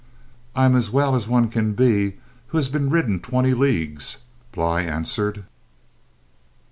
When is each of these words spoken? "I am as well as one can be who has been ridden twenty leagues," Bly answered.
"I 0.55 0.65
am 0.65 0.75
as 0.75 0.89
well 0.89 1.15
as 1.15 1.27
one 1.27 1.47
can 1.49 1.73
be 1.73 2.15
who 2.47 2.57
has 2.57 2.69
been 2.69 2.89
ridden 2.89 3.19
twenty 3.19 3.53
leagues," 3.53 4.17
Bly 4.51 4.81
answered. 4.81 5.43